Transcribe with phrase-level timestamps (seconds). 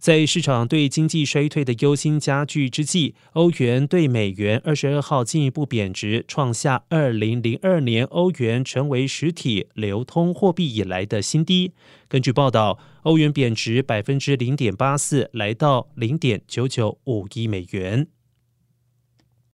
[0.00, 11.72] 在市场对经济衰退的忧心加剧之际，欧元对美元二十二号进一步贬值，创下二零零二年欧元成为实体流通货币以来的新低。
[12.08, 18.06] 根据报道，欧元贬值百分之零点八四，来到零点九九五亿美元。